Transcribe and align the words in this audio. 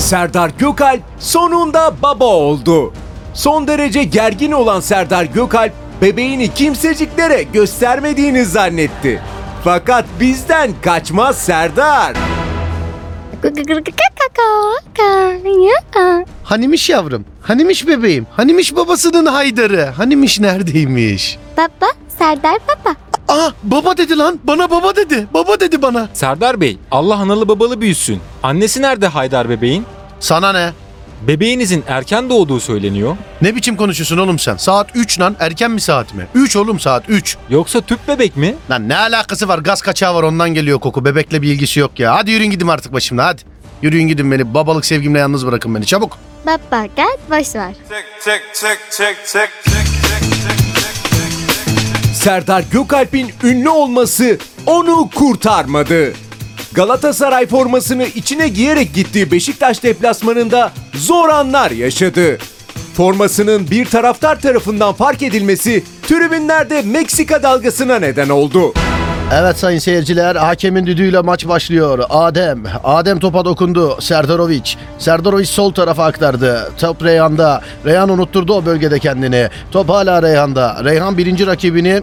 Serdar 0.00 0.50
Gökalp 0.58 1.02
sonunda 1.18 1.94
baba 2.02 2.24
oldu. 2.24 2.92
Son 3.34 3.66
derece 3.68 4.04
gergin 4.04 4.52
olan 4.52 4.80
Serdar 4.80 5.24
Gökalp 5.24 5.72
bebeğini 6.02 6.54
kimseciklere 6.54 7.42
göstermediğini 7.42 8.44
zannetti. 8.44 9.22
Fakat 9.64 10.04
bizden 10.20 10.70
kaçmaz 10.82 11.38
Serdar. 11.38 12.16
Hanimiş 16.44 16.90
yavrum? 16.90 17.24
Hanimiş 17.42 17.86
bebeğim? 17.86 18.26
Hanimiş 18.30 18.76
babasının 18.76 19.26
haydarı? 19.26 19.84
Hanimiş 19.96 20.40
neredeymiş? 20.40 21.38
Baba, 21.56 21.90
Serdar 22.18 22.58
baba. 22.68 22.94
Aa 23.30 23.50
baba 23.62 23.96
dedi 23.96 24.18
lan. 24.18 24.40
Bana 24.44 24.70
baba 24.70 24.96
dedi. 24.96 25.26
Baba 25.34 25.60
dedi 25.60 25.82
bana. 25.82 26.08
Serdar 26.12 26.60
Bey, 26.60 26.78
Allah 26.90 27.16
analı 27.16 27.48
babalı 27.48 27.80
büyüsün. 27.80 28.20
Annesi 28.42 28.82
nerede 28.82 29.06
Haydar 29.06 29.48
bebeğin? 29.48 29.86
Sana 30.20 30.52
ne? 30.52 30.72
Bebeğinizin 31.26 31.84
erken 31.88 32.30
doğduğu 32.30 32.60
söyleniyor. 32.60 33.16
Ne 33.42 33.56
biçim 33.56 33.76
konuşuyorsun 33.76 34.18
oğlum 34.18 34.38
sen? 34.38 34.56
Saat 34.56 34.86
3 34.94 35.20
lan 35.20 35.36
erken 35.40 35.70
mi 35.70 35.80
saat 35.80 36.14
mi? 36.14 36.26
3 36.34 36.56
oğlum 36.56 36.80
saat 36.80 37.04
3. 37.08 37.36
Yoksa 37.50 37.80
tüp 37.80 38.08
bebek 38.08 38.36
mi? 38.36 38.54
Lan 38.70 38.88
ne 38.88 38.96
alakası 38.96 39.48
var? 39.48 39.58
Gaz 39.58 39.82
kaçağı 39.82 40.14
var 40.14 40.22
ondan 40.22 40.54
geliyor 40.54 40.78
koku. 40.80 41.04
Bebekle 41.04 41.42
bir 41.42 41.48
ilgisi 41.48 41.80
yok 41.80 42.00
ya. 42.00 42.14
Hadi 42.16 42.30
yürüyün 42.30 42.50
gidin 42.50 42.68
artık 42.68 42.92
başımdan 42.92 43.24
hadi. 43.24 43.42
Yürüyün 43.82 44.08
gidin 44.08 44.30
beni. 44.32 44.54
Babalık 44.54 44.84
sevgimle 44.84 45.18
yalnız 45.18 45.46
bırakın 45.46 45.74
beni. 45.74 45.86
Çabuk. 45.86 46.18
Baba 46.46 46.86
gel 46.96 47.16
boş 47.30 47.54
ver. 47.54 47.74
Çek 47.88 48.04
çek 48.24 48.42
çek 48.54 48.78
çek 48.90 49.16
çek 49.26 49.48
çek 49.64 49.86
çek 49.86 50.30
çek. 50.48 50.59
Serdar 52.20 52.64
Gökalp'in 52.72 53.32
ünlü 53.44 53.68
olması 53.68 54.38
onu 54.66 55.10
kurtarmadı. 55.14 56.12
Galatasaray 56.72 57.46
formasını 57.46 58.04
içine 58.04 58.48
giyerek 58.48 58.94
gittiği 58.94 59.30
Beşiktaş 59.30 59.82
deplasmanında 59.82 60.72
zor 60.94 61.28
anlar 61.28 61.70
yaşadı. 61.70 62.38
Formasının 62.94 63.70
bir 63.70 63.84
taraftar 63.86 64.40
tarafından 64.40 64.94
fark 64.94 65.22
edilmesi 65.22 65.84
tribünlerde 66.02 66.82
Meksika 66.82 67.42
dalgasına 67.42 67.98
neden 67.98 68.28
oldu. 68.28 68.74
Evet 69.32 69.58
sayın 69.58 69.78
seyirciler 69.78 70.36
hakemin 70.36 70.86
düdüğüyle 70.86 71.20
maç 71.20 71.48
başlıyor. 71.48 72.04
Adem. 72.10 72.62
Adem 72.84 73.18
topa 73.18 73.44
dokundu. 73.44 74.00
Serdarovic. 74.00 74.62
Serdarovic 74.98 75.46
sol 75.46 75.72
tarafa 75.72 76.04
aktardı. 76.04 76.72
Top 76.80 77.04
Reyhan'da. 77.04 77.60
Reyhan 77.86 78.08
unutturdu 78.08 78.54
o 78.54 78.66
bölgede 78.66 78.98
kendini. 78.98 79.48
Top 79.70 79.88
hala 79.88 80.22
Reyhan'da. 80.22 80.84
Reyhan 80.84 81.18
birinci 81.18 81.46
rakibini 81.46 82.02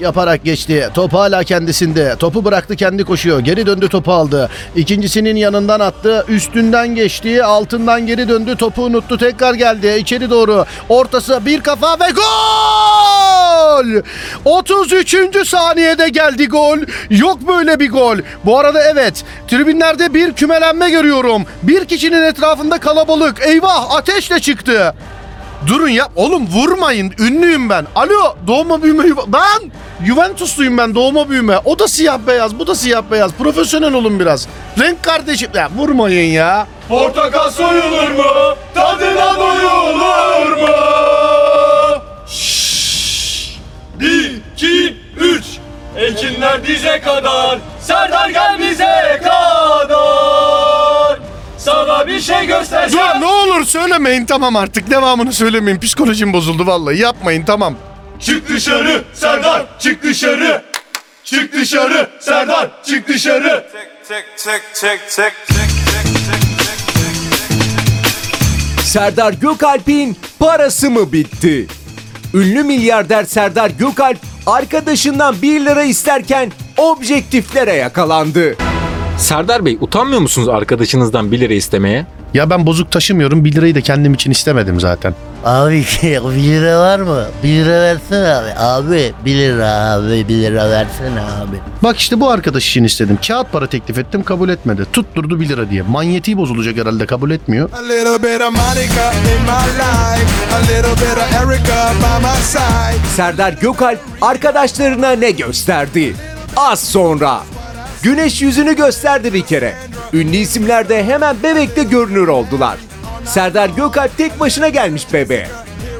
yaparak 0.00 0.44
geçti. 0.44 0.88
Top 0.94 1.12
hala 1.12 1.44
kendisinde. 1.44 2.16
Topu 2.18 2.44
bıraktı 2.44 2.76
kendi 2.76 3.04
koşuyor. 3.04 3.38
Geri 3.40 3.66
döndü 3.66 3.88
topu 3.88 4.12
aldı. 4.12 4.48
İkincisinin 4.76 5.36
yanından 5.36 5.80
attı. 5.80 6.24
Üstünden 6.28 6.94
geçti. 6.94 7.44
Altından 7.44 8.06
geri 8.06 8.28
döndü. 8.28 8.56
Topu 8.56 8.82
unuttu. 8.82 9.18
Tekrar 9.18 9.54
geldi. 9.54 9.96
içeri 10.00 10.30
doğru. 10.30 10.64
Ortası 10.88 11.46
bir 11.46 11.60
kafa 11.60 11.92
ve 11.92 12.10
gol! 12.16 13.49
33. 14.44 15.48
saniyede 15.48 16.08
geldi 16.08 16.48
gol. 16.48 16.78
Yok 17.10 17.48
böyle 17.48 17.80
bir 17.80 17.90
gol. 17.90 18.16
Bu 18.44 18.58
arada 18.58 18.82
evet. 18.82 19.24
Tribünlerde 19.48 20.14
bir 20.14 20.32
kümelenme 20.32 20.90
görüyorum. 20.90 21.42
Bir 21.62 21.84
kişinin 21.84 22.22
etrafında 22.22 22.78
kalabalık. 22.78 23.46
Eyvah 23.46 23.94
ateşle 23.94 24.40
çıktı. 24.40 24.94
Durun 25.66 25.88
ya. 25.88 26.08
Oğlum 26.16 26.46
vurmayın. 26.46 27.12
Ünlüyüm 27.18 27.70
ben. 27.70 27.86
Alo 27.94 28.36
doğma 28.46 28.82
büyüme. 28.82 29.04
Ben 29.26 29.72
Juventusluyum 30.06 30.78
ben 30.78 30.94
doğma 30.94 31.30
büyüme. 31.30 31.58
O 31.64 31.78
da 31.78 31.88
siyah 31.88 32.18
beyaz. 32.26 32.58
Bu 32.58 32.66
da 32.66 32.74
siyah 32.74 33.02
beyaz. 33.10 33.32
Profesyonel 33.32 33.92
olun 33.92 34.20
biraz. 34.20 34.48
Renk 34.78 35.02
kardeşim. 35.02 35.50
Ya 35.54 35.68
vurmayın 35.76 36.32
ya. 36.32 36.66
Portakal 36.88 37.50
soyulur 37.50 38.10
mu? 38.10 38.56
Tadına 38.74 39.36
doyulur 39.36 40.56
mu? 40.56 40.99
Ekinler 46.50 46.66
dize 46.66 47.00
kadar. 47.00 47.58
Serdar 47.80 48.28
gel 48.28 48.58
bize 48.58 49.20
kadar. 49.24 51.18
Sana 51.58 52.06
bir 52.06 52.20
şey 52.20 52.46
göstereceğim. 52.46 53.06
Dur 53.16 53.20
ne 53.20 53.26
olur 53.26 53.64
söylemeyin 53.64 54.26
tamam 54.26 54.56
artık. 54.56 54.90
Devamını 54.90 55.32
söylemeyin. 55.32 55.80
Psikolojim 55.80 56.32
bozuldu 56.32 56.66
vallahi. 56.66 56.98
Yapmayın 56.98 57.44
tamam. 57.44 57.74
Çık 58.20 58.48
dışarı 58.48 59.04
Serdar 59.14 59.62
çık 59.78 60.02
dışarı. 60.02 60.62
Çık 61.24 61.52
dışarı 61.52 62.10
Serdar 62.20 62.68
çık 62.86 63.08
dışarı. 63.08 63.66
Tek 63.72 64.08
tek 64.08 64.24
tek 64.36 64.62
tek 64.74 65.00
tek 65.16 65.32
tek 65.56 65.60
Serdar 68.84 69.32
Gökalp'in 69.32 70.18
parası 70.38 70.90
mı 70.90 71.12
bitti? 71.12 71.66
Ünlü 72.34 72.62
milyarder 72.62 73.24
Serdar 73.24 73.70
Gökalp 73.70 74.18
arkadaşından 74.46 75.34
1 75.42 75.60
lira 75.64 75.82
isterken 75.82 76.52
objektiflere 76.76 77.72
yakalandı. 77.72 78.56
Serdar 79.18 79.64
Bey, 79.64 79.78
utanmıyor 79.80 80.20
musunuz 80.20 80.48
arkadaşınızdan 80.48 81.32
1 81.32 81.40
lira 81.40 81.54
istemeye? 81.54 82.06
Ya 82.34 82.50
ben 82.50 82.66
bozuk 82.66 82.90
taşımıyorum. 82.90 83.44
1 83.44 83.52
lirayı 83.52 83.74
da 83.74 83.80
kendim 83.80 84.14
için 84.14 84.30
istemedim 84.30 84.80
zaten. 84.80 85.14
Abi 85.44 85.84
şey, 85.84 86.10
bir 86.24 86.42
lira 86.42 86.80
var 86.80 86.98
mı? 86.98 87.24
Bir 87.42 87.48
lira 87.48 87.80
versene 87.80 88.28
abi. 88.34 88.50
Abi 88.58 89.12
bir 89.24 89.34
lira 89.34 89.90
abi 89.92 90.28
bir 90.28 90.34
lira 90.36 90.70
versene 90.70 91.20
abi. 91.20 91.56
Bak 91.82 91.98
işte 91.98 92.20
bu 92.20 92.30
arkadaş 92.30 92.68
için 92.68 92.84
istedim. 92.84 93.18
Kağıt 93.26 93.52
para 93.52 93.66
teklif 93.66 93.98
ettim 93.98 94.22
kabul 94.22 94.48
etmedi. 94.48 94.86
Tutturdu 94.92 95.40
1 95.40 95.48
lira 95.48 95.70
diye. 95.70 95.82
Manyetiği 95.82 96.36
bozulacak 96.36 96.76
herhalde 96.76 97.06
kabul 97.06 97.30
etmiyor. 97.30 97.70
A 97.72 97.82
little 97.82 98.22
bit 98.22 98.40
of 98.42 98.50
Monica 98.56 99.12
in 99.12 99.42
my 99.42 99.66
life, 99.78 100.54
a 100.54 100.60
little 100.60 101.06
bit 101.06 101.16
of 101.16 101.34
Erica 101.34 101.92
by 101.94 102.24
my 102.26 102.42
side. 102.44 103.08
Serdar 103.16 103.52
Gökalp 103.52 103.98
arkadaşlarına 104.20 105.10
ne 105.10 105.30
gösterdi? 105.30 106.14
Az 106.56 106.80
sonra. 106.80 107.40
Güneş 108.02 108.42
yüzünü 108.42 108.76
gösterdi 108.76 109.34
bir 109.34 109.42
kere. 109.42 109.74
Ünlü 110.12 110.36
isimler 110.36 110.88
de 110.88 111.04
hemen 111.04 111.36
bebekte 111.42 111.82
görünür 111.84 112.28
oldular. 112.28 112.76
Serdar 113.30 113.68
Gökalp 113.68 114.16
tek 114.16 114.40
başına 114.40 114.68
gelmiş 114.68 115.12
bebeğe. 115.12 115.48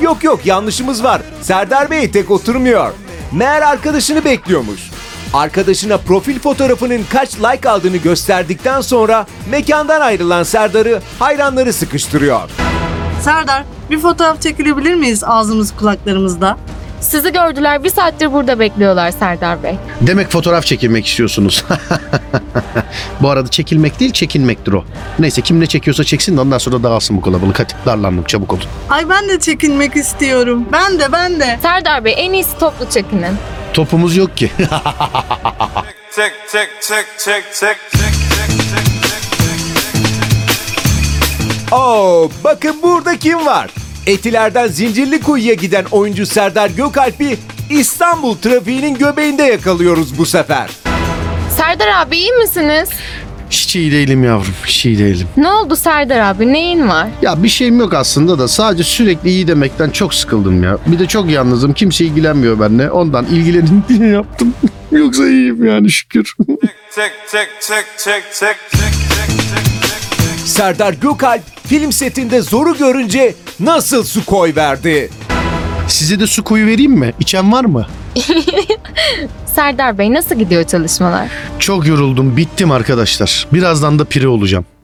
Yok 0.00 0.24
yok 0.24 0.46
yanlışımız 0.46 1.04
var. 1.04 1.22
Serdar 1.40 1.90
Bey 1.90 2.10
tek 2.10 2.30
oturmuyor. 2.30 2.92
Meğer 3.32 3.62
arkadaşını 3.62 4.24
bekliyormuş. 4.24 4.90
Arkadaşına 5.32 5.98
profil 5.98 6.38
fotoğrafının 6.38 7.00
kaç 7.12 7.38
like 7.38 7.70
aldığını 7.70 7.96
gösterdikten 7.96 8.80
sonra 8.80 9.26
mekandan 9.50 10.00
ayrılan 10.00 10.42
Serdar'ı 10.42 11.02
hayranları 11.18 11.72
sıkıştırıyor. 11.72 12.50
Serdar, 13.20 13.64
bir 13.90 13.98
fotoğraf 13.98 14.42
çekilebilir 14.42 14.94
miyiz 14.94 15.24
ağzımız 15.24 15.76
kulaklarımızda? 15.76 16.56
Sizi 17.06 17.32
gördüler. 17.32 17.84
Bir 17.84 17.90
saattir 17.90 18.32
burada 18.32 18.58
bekliyorlar 18.58 19.10
Serdar 19.10 19.62
Bey. 19.62 19.74
Demek 20.00 20.30
fotoğraf 20.30 20.64
çekilmek 20.64 21.06
istiyorsunuz. 21.06 21.64
bu 23.20 23.30
arada 23.30 23.48
çekilmek 23.48 24.00
değil 24.00 24.12
çekinmektir 24.12 24.72
o. 24.72 24.84
Neyse 25.18 25.42
kim 25.42 25.60
ne 25.60 25.66
çekiyorsa 25.66 26.04
çeksin 26.04 26.36
de 26.36 26.40
ondan 26.40 26.58
sonra 26.58 26.82
dağılsın 26.82 27.16
bu 27.16 27.20
kalabalık. 27.20 27.60
Hadi 27.60 27.72
darlandım 27.86 28.24
çabuk 28.24 28.52
olun. 28.52 28.62
Ay 28.90 29.08
ben 29.08 29.28
de 29.28 29.40
çekinmek 29.40 29.96
istiyorum. 29.96 30.64
Ben 30.72 30.98
de 30.98 31.12
ben 31.12 31.40
de. 31.40 31.58
Serdar 31.62 32.04
Bey 32.04 32.14
en 32.16 32.32
iyisi 32.32 32.58
toplu 32.58 32.90
çekinin. 32.90 33.36
Topumuz 33.72 34.16
yok 34.16 34.36
ki. 34.36 34.50
tek 36.16 36.32
tek 36.52 36.68
tek 36.82 37.06
tek 37.18 37.44
tek 37.52 37.76
tek 37.90 38.16
Oo, 41.72 42.30
bakın 42.44 42.76
burada 42.82 43.18
kim 43.18 43.46
var? 43.46 43.70
Etilerden 44.06 44.66
Zincirlikuyu'ya 44.68 45.54
giden 45.54 45.84
oyuncu 45.90 46.26
Serdar 46.26 46.70
Gökalp'i 46.70 47.38
İstanbul 47.70 48.36
trafiğinin 48.36 48.94
göbeğinde 48.94 49.42
yakalıyoruz 49.42 50.18
bu 50.18 50.26
sefer. 50.26 50.70
Serdar 51.56 51.88
abi 51.88 52.16
iyi 52.16 52.32
misiniz? 52.32 52.88
Hiç 53.50 53.76
iyi 53.76 53.92
değilim 53.92 54.24
yavrum. 54.24 54.54
Hiç 54.66 54.86
iyi 54.86 54.98
değilim. 54.98 55.28
Ne 55.36 55.48
oldu 55.50 55.76
Serdar 55.76 56.20
abi? 56.20 56.52
Neyin 56.52 56.88
var? 56.88 57.08
Ya 57.22 57.42
bir 57.42 57.48
şeyim 57.48 57.78
yok 57.80 57.94
aslında 57.94 58.38
da 58.38 58.48
sadece 58.48 58.84
sürekli 58.84 59.28
iyi 59.30 59.48
demekten 59.48 59.90
çok 59.90 60.14
sıkıldım 60.14 60.62
ya. 60.62 60.78
Bir 60.86 60.98
de 60.98 61.06
çok 61.06 61.30
yalnızım. 61.30 61.72
Kimse 61.72 62.04
ilgilenmiyor 62.04 62.60
benimle. 62.60 62.90
Ondan 62.90 63.26
ilgilenin 63.26 63.84
diye 63.88 64.08
yaptım. 64.08 64.54
Yoksa 64.92 65.26
iyiyim 65.28 65.64
yani 65.66 65.90
şükür. 65.90 66.36
Serdar 70.44 70.92
Gökalp 70.92 71.42
film 71.68 71.92
setinde 71.92 72.42
zoru 72.42 72.76
görünce 72.76 73.34
nasıl 73.60 74.04
su 74.04 74.24
koy 74.26 74.54
verdi? 74.56 75.10
Size 75.88 76.20
de 76.20 76.26
su 76.26 76.44
koyu 76.44 76.66
vereyim 76.66 76.92
mi? 76.92 77.12
İçen 77.20 77.52
var 77.52 77.64
mı? 77.64 77.86
Serdar 79.46 79.98
Bey 79.98 80.12
nasıl 80.14 80.34
gidiyor 80.34 80.64
çalışmalar? 80.64 81.28
Çok 81.58 81.86
yoruldum. 81.86 82.36
Bittim 82.36 82.70
arkadaşlar. 82.70 83.46
Birazdan 83.52 83.98
da 83.98 84.04
pire 84.04 84.28
olacağım. 84.28 84.66